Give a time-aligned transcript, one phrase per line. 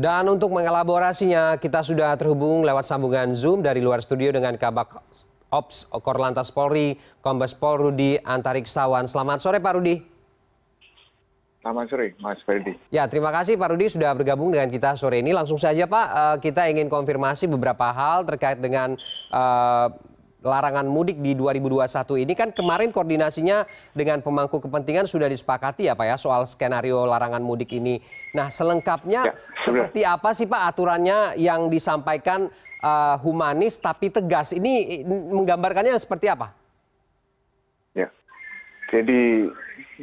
[0.00, 4.96] dan untuk mengelaborasinya kita sudah terhubung lewat sambungan zoom dari luar studio dengan kabak
[5.52, 9.96] ops korlantas polri kombes pol rudi antariksawan selamat sore pak rudi
[11.60, 12.72] Selamat sore, Mas Ferdi.
[12.88, 15.36] Ya, terima kasih Pak Rudi sudah bergabung dengan kita sore ini.
[15.36, 18.96] Langsung saja Pak, uh, kita ingin konfirmasi beberapa hal terkait dengan
[19.28, 19.92] uh,
[20.40, 26.06] larangan mudik di 2021 ini kan kemarin koordinasinya dengan pemangku kepentingan sudah disepakati ya Pak
[26.08, 28.00] ya soal skenario larangan mudik ini.
[28.32, 32.48] Nah selengkapnya ya, seperti apa sih Pak aturannya yang disampaikan
[32.80, 36.56] uh, humanis tapi tegas ini menggambarkannya seperti apa?
[37.92, 38.08] Ya,
[38.88, 39.52] jadi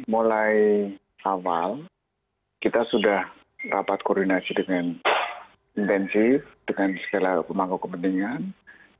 [0.06, 0.94] mulai
[1.26, 1.82] awal
[2.62, 3.26] kita sudah
[3.74, 4.94] rapat koordinasi dengan
[5.74, 8.54] intensif dengan segala pemangku kepentingan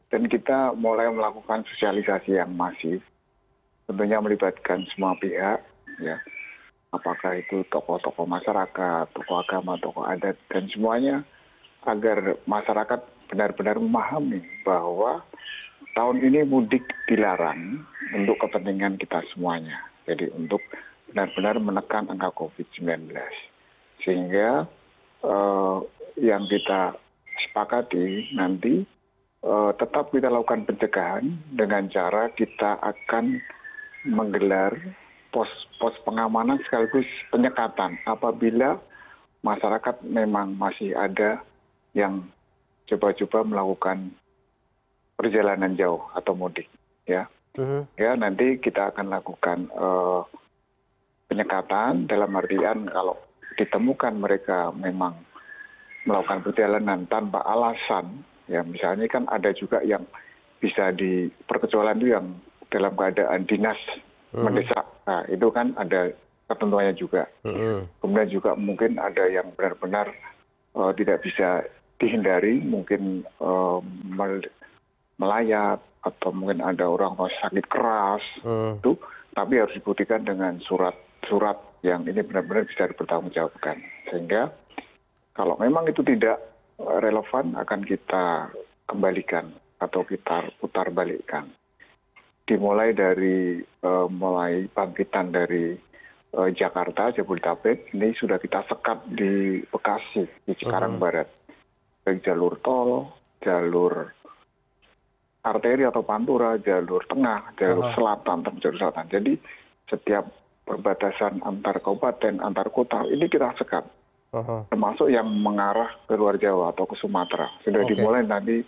[0.08, 3.04] dan kita mulai melakukan sosialisasi yang masif
[3.88, 5.60] tentunya melibatkan semua pihak
[6.00, 6.16] ya
[6.92, 11.24] apakah itu tokoh-tokoh masyarakat, tokoh agama, tokoh adat dan semuanya
[11.84, 15.20] agar masyarakat benar-benar memahami bahwa
[15.92, 17.84] tahun ini mudik dilarang
[18.16, 19.76] untuk kepentingan kita semuanya.
[20.08, 20.64] Jadi untuk
[21.12, 23.12] benar-benar menekan angka COVID-19.
[24.04, 24.64] Sehingga
[25.24, 25.76] eh,
[26.24, 26.96] yang kita
[27.44, 28.82] sepakati nanti
[29.78, 33.38] tetap kita lakukan pencegahan dengan cara kita akan
[34.02, 34.74] menggelar
[35.30, 38.80] pos pos pengamanan sekaligus penyekatan apabila
[39.46, 41.38] masyarakat memang masih ada
[41.94, 42.26] yang
[42.88, 44.10] coba-coba melakukan
[45.14, 46.66] perjalanan jauh atau mudik
[47.04, 47.28] ya
[47.58, 47.84] uh-huh.
[48.00, 50.24] ya nanti kita akan lakukan uh,
[51.28, 53.18] penyekatan dalam artian kalau
[53.60, 55.18] ditemukan mereka memang
[56.06, 60.04] melakukan perjalanan tanpa alasan ya misalnya kan ada juga yang
[60.58, 62.26] bisa di perkecualian itu yang
[62.68, 63.78] dalam keadaan dinas
[64.34, 64.42] hmm.
[64.42, 66.12] mendesak nah itu kan ada
[66.48, 68.02] ketentuannya juga hmm.
[68.02, 70.10] kemudian juga mungkin ada yang benar-benar
[70.74, 71.64] uh, tidak bisa
[72.00, 73.78] dihindari mungkin uh,
[75.18, 78.80] melayat atau mungkin ada orang sakit keras hmm.
[78.80, 78.96] itu
[79.36, 80.96] tapi harus dibuktikan dengan surat
[81.28, 83.78] surat yang ini benar-benar bisa dipertanggungjawabkan
[84.10, 84.50] sehingga
[85.36, 86.42] kalau memang itu tidak
[86.96, 88.48] relevan akan kita
[88.88, 91.52] kembalikan atau kita putar balikkan.
[92.48, 95.76] Dimulai dari uh, mulai bangkitan dari
[96.32, 101.04] uh, Jakarta, Jabodetabek, ini sudah kita sekat di Bekasi, di Cikarang uh -huh.
[101.04, 101.28] Barat.
[102.08, 103.12] Baik jalur tol,
[103.44, 104.08] jalur
[105.44, 107.94] arteri atau pantura, jalur tengah, jalur uh -huh.
[107.94, 109.06] selatan, jalur selatan.
[109.12, 109.32] Jadi
[109.92, 110.24] setiap
[110.64, 113.84] perbatasan antar kabupaten, antar kota, ini kita sekat
[114.30, 117.48] termasuk yang mengarah ke luar Jawa atau ke Sumatera.
[117.64, 117.96] Sudah okay.
[117.96, 118.60] dimulai nanti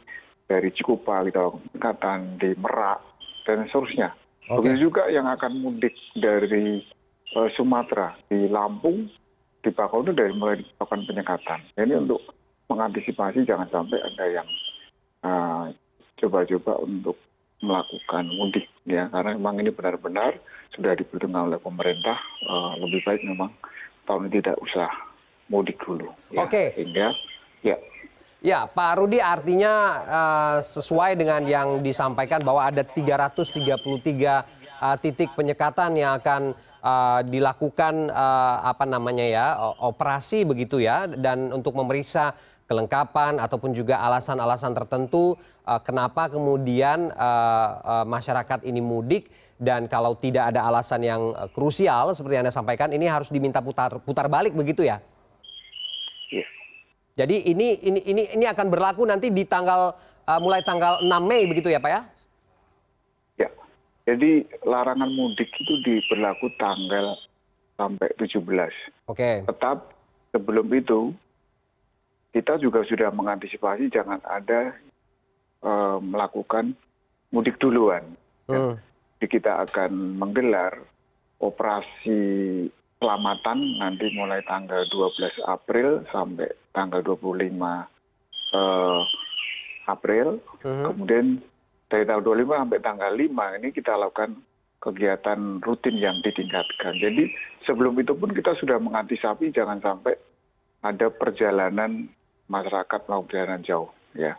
[0.49, 3.01] dari Cikupa, kita lakukan pendekatan di Merak
[3.45, 4.11] dan seterusnya.
[4.49, 4.57] Okay.
[4.57, 6.83] Begitu juga yang akan mudik dari
[7.37, 9.07] uh, Sumatera di Lampung,
[9.61, 11.61] di Bakau itu dari mulai dilakukan penyekatan.
[11.77, 12.25] Ini untuk
[12.73, 14.49] mengantisipasi jangan sampai ada yang
[15.27, 15.65] uh,
[16.19, 17.17] coba-coba untuk
[17.61, 20.41] melakukan mudik ya karena memang ini benar-benar
[20.73, 22.17] sudah diperhitungkan oleh pemerintah
[22.49, 23.53] uh, lebih baik memang
[24.09, 24.89] tahun ini tidak usah
[25.51, 26.09] mudik dulu.
[26.31, 26.47] Ya.
[26.47, 26.73] Oke.
[26.79, 27.13] Sehingga
[27.61, 27.77] ya.
[28.41, 29.75] Ya, Pak Rudi artinya
[30.09, 33.77] uh, sesuai dengan yang disampaikan bahwa ada 333
[34.81, 39.47] uh, titik penyekatan yang akan uh, dilakukan uh, apa namanya ya
[39.85, 42.33] operasi begitu ya dan untuk memeriksa
[42.65, 45.37] kelengkapan ataupun juga alasan-alasan tertentu
[45.67, 49.29] uh, kenapa kemudian uh, uh, masyarakat ini mudik
[49.61, 53.61] dan kalau tidak ada alasan yang uh, krusial seperti yang Anda sampaikan ini harus diminta
[53.61, 55.03] putar putar balik begitu ya?
[57.21, 59.93] Jadi ini ini ini ini akan berlaku nanti di tanggal
[60.25, 62.01] uh, mulai tanggal 6 Mei begitu ya, Pak ya?
[63.37, 63.49] Ya.
[64.09, 67.21] Jadi larangan mudik itu diberlaku tanggal
[67.77, 68.41] sampai 17.
[68.41, 68.73] Oke.
[69.13, 69.37] Okay.
[69.45, 69.93] Tetap
[70.33, 71.13] sebelum itu
[72.33, 74.73] kita juga sudah mengantisipasi jangan ada
[75.61, 76.73] uh, melakukan
[77.29, 78.17] mudik duluan.
[78.49, 78.57] Hmm.
[78.57, 78.61] Ya.
[79.21, 80.81] Jadi kita akan menggelar
[81.37, 82.65] operasi
[83.01, 89.01] selamatan nanti mulai tanggal 12 April sampai tanggal 25 eh,
[89.89, 90.39] April.
[90.61, 90.93] Uh-huh.
[90.93, 91.41] Kemudian
[91.89, 94.45] dari tanggal 25 sampai tanggal 5 ini kita lakukan
[94.85, 97.01] kegiatan rutin yang ditingkatkan.
[97.01, 97.33] Jadi
[97.65, 100.17] sebelum itu pun kita sudah mengantisipasi jangan sampai
[100.85, 102.09] ada perjalanan
[102.49, 104.37] masyarakat melakukan perjalanan jauh ya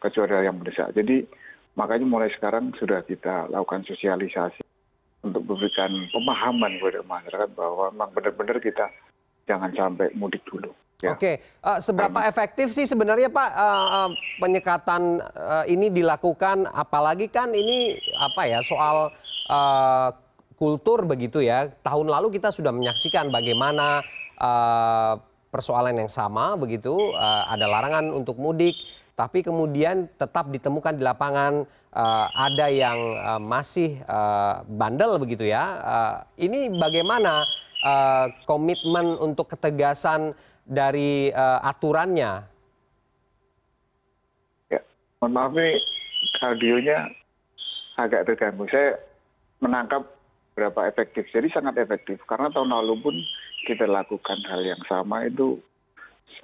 [0.00, 0.92] kecuali yang mendesak.
[0.92, 1.24] Jadi
[1.76, 4.60] makanya mulai sekarang sudah kita lakukan sosialisasi
[5.22, 8.86] untuk memberikan pemahaman kepada masyarakat bahwa memang benar benar kita
[9.46, 10.70] jangan sampai mudik dulu.
[11.02, 11.18] Ya.
[11.18, 16.70] Oke, uh, seberapa efektif sih sebenarnya Pak uh, uh, penyekatan uh, ini dilakukan?
[16.70, 19.10] Apalagi kan ini apa ya soal
[19.50, 20.08] uh,
[20.54, 21.66] kultur begitu ya.
[21.82, 23.98] Tahun lalu kita sudah menyaksikan bagaimana
[24.38, 25.18] uh,
[25.50, 28.78] persoalan yang sama begitu, uh, ada larangan untuk mudik,
[29.18, 31.66] tapi kemudian tetap ditemukan di lapangan
[32.32, 35.64] ada yang uh, masih uh, bandel begitu ya.
[36.40, 37.44] Ini bagaimana
[38.46, 42.46] komitmen untuk ketegasan dari aturannya?
[44.70, 44.80] Ya,
[45.20, 45.76] mohon maaf nih
[46.46, 47.10] audionya
[47.98, 48.64] agak terganggu.
[48.70, 49.02] Saya
[49.60, 50.06] menangkap
[50.54, 51.28] berapa efektif.
[51.32, 53.16] Jadi sangat efektif karena tahun lalu pun
[53.66, 55.60] kita lakukan hal yang sama itu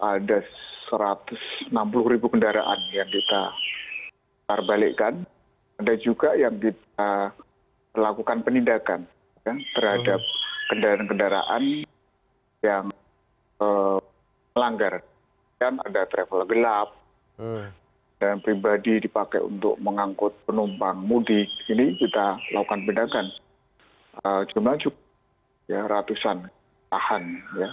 [0.00, 0.41] ada
[0.89, 1.69] 160
[2.12, 3.53] ribu kendaraan yang kita
[4.49, 5.29] tarbalikkan.
[5.78, 7.32] Ada juga yang kita
[7.94, 9.06] lakukan penindakan
[9.46, 10.20] ya, terhadap
[10.70, 11.86] kendaraan-kendaraan
[12.66, 12.90] yang
[13.62, 13.98] uh,
[14.54, 15.02] melanggar.
[15.58, 16.94] Dan ada travel gelap,
[17.34, 17.66] hmm.
[18.22, 21.50] dan pribadi dipakai untuk mengangkut penumpang mudik.
[21.66, 23.26] Ini kita lakukan penindakan.
[24.22, 24.98] Uh, jumlah cukup
[25.69, 26.48] ya ratusan
[26.88, 27.22] tahan
[27.60, 27.69] ya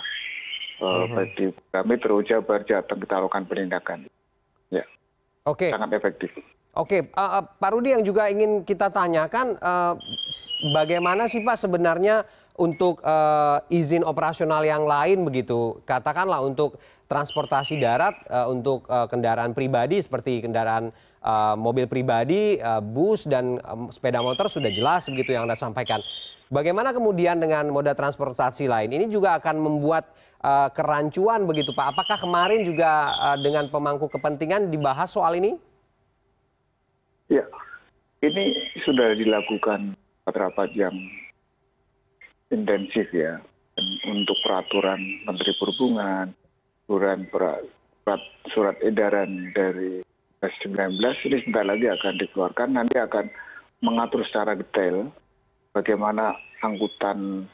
[0.84, 1.48] uh, baik di
[1.88, 4.12] Metro Jabar Jateng kita lakukan penindakan
[4.68, 4.84] ya
[5.48, 6.30] oke sangat efektif
[6.76, 9.96] Oke, uh, Pak Rudi yang juga ingin kita tanyakan, uh,
[10.76, 12.28] bagaimana sih Pak sebenarnya
[12.60, 16.76] untuk uh, izin operasional yang lain begitu, katakanlah untuk
[17.08, 20.92] transportasi darat, uh, untuk uh, kendaraan pribadi seperti kendaraan
[21.24, 26.04] uh, mobil pribadi, uh, bus dan um, sepeda motor sudah jelas begitu yang anda sampaikan.
[26.52, 28.92] Bagaimana kemudian dengan moda transportasi lain?
[28.92, 30.12] Ini juga akan membuat
[30.44, 31.96] uh, kerancuan begitu Pak.
[31.96, 35.56] Apakah kemarin juga uh, dengan pemangku kepentingan dibahas soal ini?
[37.26, 37.46] Ya,
[38.22, 38.54] ini
[38.86, 39.98] sudah dilakukan
[40.30, 40.94] rapat yang
[42.54, 43.42] intensif ya
[44.06, 46.32] untuk peraturan Menteri Perhubungan,
[46.86, 48.22] surat, surat,
[48.54, 50.06] surat edaran dari
[50.46, 53.26] 19 ini sebentar lagi akan dikeluarkan, nanti akan
[53.82, 55.10] mengatur secara detail
[55.74, 57.50] bagaimana angkutan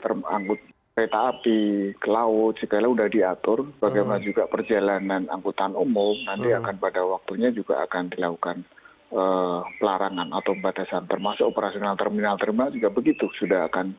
[0.00, 0.62] terangkut
[0.96, 4.26] kereta api ke laut segala sudah diatur bagaimana hmm.
[4.26, 6.60] juga perjalanan angkutan umum nanti hmm.
[6.64, 8.66] akan pada waktunya juga akan dilakukan
[9.10, 13.90] pelarangan atau batasan termasuk operasional terminal terminal juga begitu sudah akan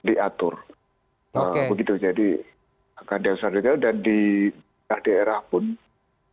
[0.00, 0.56] diatur
[1.36, 1.68] okay.
[1.68, 2.40] uh, begitu jadi
[3.04, 4.48] akan diatur detail dan di
[5.04, 5.76] daerah pun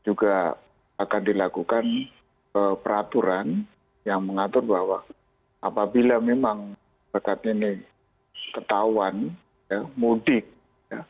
[0.07, 0.55] juga
[0.97, 1.85] akan dilakukan
[2.55, 3.67] uh, peraturan
[4.07, 5.03] yang mengatur bahwa
[5.59, 6.79] apabila memang
[7.11, 7.83] bakat ini
[8.55, 9.35] ketahuan
[9.67, 10.47] ya, mudik
[10.87, 11.03] ya,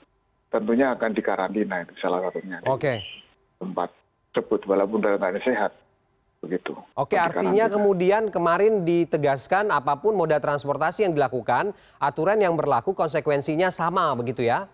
[0.50, 3.06] tentunya akan dikarantina itu salah satunya okay.
[3.62, 3.94] tempat
[4.34, 5.72] tersebut walaupun dalam keadaan sehat
[6.42, 6.78] begitu.
[6.94, 13.74] Oke, artinya kemudian kemarin ditegaskan apa pun moda transportasi yang dilakukan, aturan yang berlaku konsekuensinya
[13.74, 14.70] sama begitu ya?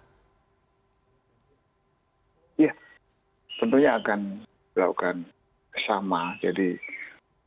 [2.60, 2.75] Iya,
[3.57, 4.44] tentunya akan
[4.75, 5.24] dilakukan
[5.88, 6.36] sama.
[6.44, 6.75] Jadi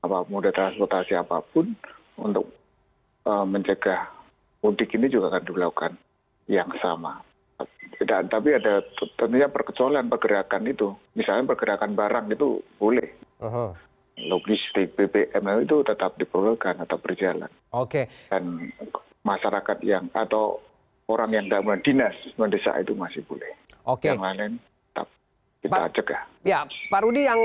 [0.01, 1.77] apa moda transportasi apa pun
[2.17, 2.49] untuk
[3.29, 4.09] uh, mencegah
[4.65, 5.93] mudik ini juga akan dilakukan
[6.49, 7.21] yang sama.
[7.97, 8.85] Dan, tapi ada
[9.17, 10.93] tentunya perkecualian pergerakan itu.
[11.17, 13.09] Misalnya pergerakan barang itu boleh.
[13.41, 13.71] Uh -huh.
[14.17, 17.53] Logistik, BBM itu tetap diperlukan atau berjalan.
[17.77, 18.09] Oke.
[18.09, 18.33] Okay.
[18.33, 18.73] Dan
[19.21, 20.57] masyarakat yang atau
[21.13, 23.53] orang yang tidak dinas mendesak itu masih boleh.
[23.85, 24.09] Oke.
[24.09, 24.17] Okay.
[24.17, 24.53] Yang lain
[25.65, 26.23] kita cegah.
[26.47, 26.63] Ya,
[26.93, 27.41] Pak Rudi yang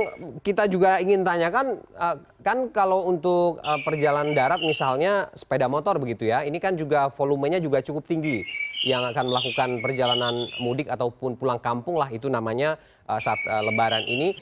[0.46, 2.16] kita juga ingin tanyakan uh,
[2.46, 7.58] kan kalau untuk uh, perjalanan darat misalnya sepeda motor begitu ya, ini kan juga volumenya
[7.58, 8.46] juga cukup tinggi
[8.82, 14.34] yang akan melakukan perjalanan mudik ataupun pulang kampung lah itu namanya uh, saat Lebaran ini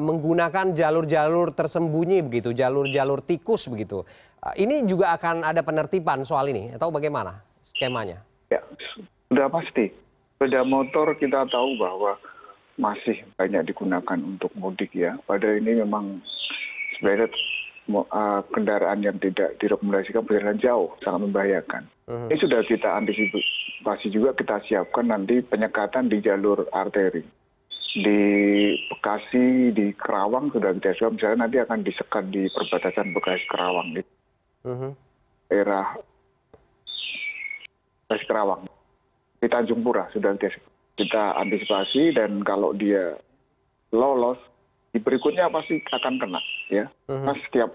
[0.00, 4.04] menggunakan jalur-jalur tersembunyi begitu, jalur-jalur tikus begitu.
[4.42, 8.20] Ini juga akan ada penertiban soal ini atau bagaimana skemanya?
[8.52, 8.60] Ya,
[9.32, 9.88] sudah pasti.
[10.36, 12.18] Sepeda motor kita tahu bahwa
[12.80, 15.20] masih banyak digunakan untuk mudik ya.
[15.28, 16.24] Padahal ini memang
[16.96, 17.28] sebenarnya
[17.90, 21.82] uh, kendaraan yang tidak direkomendasikan berjalan jauh, sangat membahayakan.
[22.08, 22.28] Uh-huh.
[22.30, 27.24] Ini sudah kita antisipasi juga, kita siapkan nanti penyekatan di jalur arteri.
[27.92, 28.20] Di
[28.88, 33.88] Bekasi, di Kerawang sudah kita siapkan, misalnya nanti akan disekat di perbatasan Bekasi Kerawang.
[34.00, 34.12] Gitu.
[34.64, 34.92] Uh-huh.
[35.52, 36.00] Daerah
[38.08, 38.64] Bekasi Kerawang.
[39.42, 40.54] Di Tanjung Pura sudah kita
[40.96, 43.16] kita antisipasi dan kalau dia
[43.92, 44.36] lolos
[44.92, 46.84] di berikutnya pasti akan kena ya.
[47.08, 47.70] Nah, setiap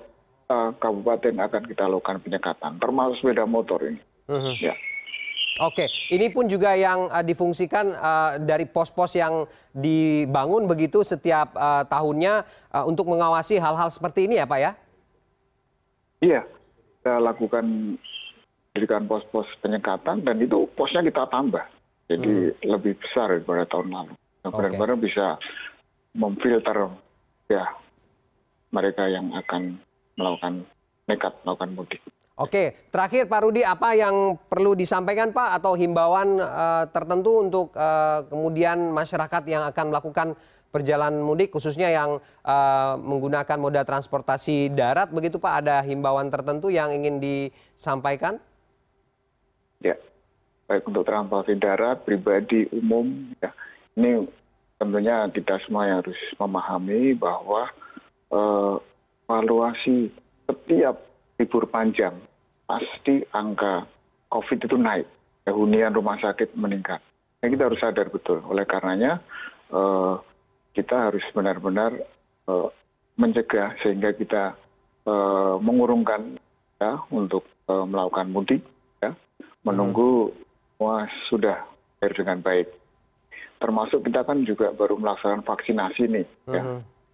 [0.50, 4.02] uh, kabupaten akan kita lakukan penyekatan termasuk sepeda motor ini.
[4.30, 4.54] Uh-huh.
[4.62, 4.76] ya.
[5.58, 11.82] Oke, ini pun juga yang uh, difungsikan uh, dari pos-pos yang dibangun begitu setiap uh,
[11.90, 14.72] tahunnya uh, untuk mengawasi hal-hal seperti ini ya Pak ya?
[16.22, 16.42] Iya,
[17.02, 17.66] kita lakukan
[18.78, 21.66] dirikan pos-pos penyekatan dan itu posnya kita tambah
[22.08, 22.64] jadi hmm.
[22.64, 24.14] lebih besar daripada tahun lalu.
[24.48, 25.36] Benar benar bisa
[26.16, 26.88] memfilter
[27.52, 27.68] ya
[28.72, 29.76] mereka yang akan
[30.16, 30.64] melakukan
[31.08, 32.02] nekat melakukan mudik.
[32.40, 35.60] Oke terakhir pak rudi apa yang perlu disampaikan pak?
[35.60, 36.40] Atau himbauan
[36.96, 37.76] tertentu untuk
[38.32, 40.28] kemudian masyarakat yang akan melakukan
[40.72, 42.24] perjalanan mudik khususnya yang
[43.04, 45.66] menggunakan moda transportasi darat begitu pak?
[45.66, 48.40] Ada himbauan tertentu yang ingin disampaikan?
[49.84, 50.00] Ya
[50.68, 53.56] baik untuk transportasi darat pribadi umum ya.
[53.96, 54.28] Ini
[54.78, 57.72] tentunya kita semua yang harus memahami bahwa
[59.26, 60.12] evaluasi
[60.46, 61.02] setiap
[61.40, 62.14] libur panjang
[62.68, 63.88] pasti angka
[64.28, 65.08] covid itu naik.
[65.48, 67.00] Hunian rumah sakit meningkat.
[67.40, 68.44] Nah kita harus sadar betul.
[68.44, 69.24] Oleh karenanya
[70.76, 71.96] kita harus benar benar
[73.16, 74.60] mencegah sehingga kita
[75.64, 76.36] mengurungkan
[76.78, 78.60] ya untuk melakukan mudik
[79.00, 79.16] ya.
[79.64, 80.36] Menunggu
[80.78, 81.58] semua sudah
[82.06, 82.70] air dengan baik.
[83.58, 86.62] Termasuk kita kan juga baru melaksanakan vaksinasi nih ya.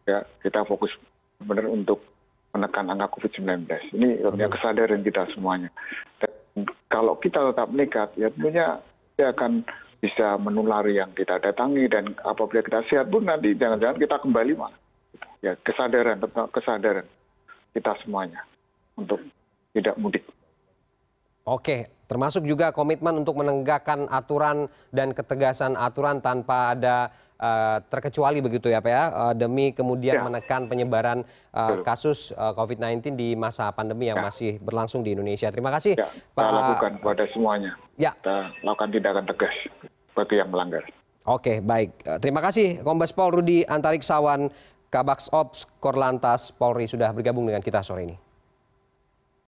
[0.03, 0.91] Ya kita fokus
[1.39, 2.03] benar untuk
[2.51, 3.83] menekan angka covid sembilan belas.
[3.95, 5.71] Ini tentunya kesadaran kita semuanya.
[6.19, 8.83] Dan kalau kita tetap nekat ya tentunya
[9.15, 9.63] kita akan
[10.03, 14.75] bisa menulari yang kita datangi dan apabila kita sehat pun nanti jangan-jangan kita kembali malah
[15.39, 17.07] ya kesadaran tetap kesadaran
[17.71, 18.43] kita semuanya
[18.99, 19.23] untuk
[19.71, 20.27] tidak mudik.
[21.47, 27.09] Oke, termasuk juga komitmen untuk menegakkan aturan dan ketegasan aturan tanpa ada
[27.89, 29.03] terkecuali begitu ya Pak ya,
[29.35, 31.27] demi kemudian menekan penyebaran
[31.83, 35.51] kasus COVID-19 di masa pandemi yang masih berlangsung di Indonesia.
[35.51, 36.39] Terima kasih ya, Pak.
[36.39, 37.75] lakukan pada semuanya.
[37.99, 38.15] Ya.
[38.15, 39.55] Kita lakukan tindakan tegas
[40.15, 40.87] bagi yang melanggar.
[41.27, 41.99] Oke, baik.
[42.23, 44.47] Terima kasih Kombes Pol Rudi Antariksawan,
[44.87, 48.15] Kabaks Ops Korlantas Polri sudah bergabung dengan kita sore ini.